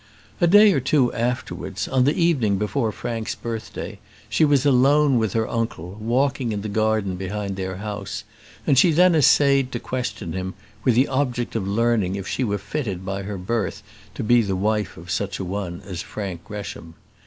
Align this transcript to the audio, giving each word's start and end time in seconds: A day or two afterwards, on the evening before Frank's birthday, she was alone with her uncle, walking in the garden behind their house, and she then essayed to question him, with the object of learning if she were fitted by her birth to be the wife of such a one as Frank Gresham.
A 0.41 0.47
day 0.47 0.73
or 0.73 0.79
two 0.79 1.13
afterwards, 1.13 1.87
on 1.87 2.05
the 2.05 2.15
evening 2.19 2.57
before 2.57 2.91
Frank's 2.91 3.35
birthday, 3.35 3.99
she 4.29 4.43
was 4.43 4.65
alone 4.65 5.19
with 5.19 5.33
her 5.33 5.47
uncle, 5.47 5.95
walking 6.01 6.51
in 6.51 6.61
the 6.61 6.69
garden 6.69 7.17
behind 7.17 7.55
their 7.55 7.75
house, 7.75 8.23
and 8.65 8.79
she 8.79 8.89
then 8.91 9.13
essayed 9.13 9.71
to 9.73 9.79
question 9.79 10.33
him, 10.33 10.55
with 10.83 10.95
the 10.95 11.07
object 11.07 11.55
of 11.55 11.67
learning 11.67 12.15
if 12.15 12.27
she 12.27 12.43
were 12.43 12.57
fitted 12.57 13.05
by 13.05 13.21
her 13.21 13.37
birth 13.37 13.83
to 14.15 14.23
be 14.23 14.41
the 14.41 14.55
wife 14.55 14.97
of 14.97 15.11
such 15.11 15.37
a 15.37 15.43
one 15.45 15.81
as 15.85 16.01
Frank 16.01 16.43
Gresham. 16.45 16.95